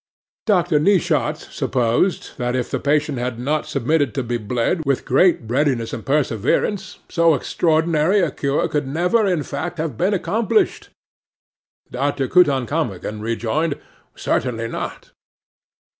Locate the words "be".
4.23-4.35